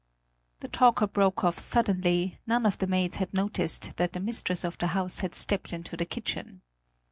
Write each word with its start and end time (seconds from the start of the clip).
The 0.61 0.67
talker 0.67 1.05
broke 1.05 1.43
off 1.43 1.59
suddenly; 1.59 2.39
none 2.47 2.65
of 2.65 2.79
the 2.79 2.87
maids 2.87 3.17
had 3.17 3.31
noticed 3.35 3.95
that 3.97 4.13
the 4.13 4.19
mistress 4.19 4.63
of 4.63 4.75
the 4.79 4.87
house 4.97 5.19
had 5.19 5.35
stepped 5.35 5.73
into 5.73 5.95
the 5.95 6.05
kitchen. 6.05 6.63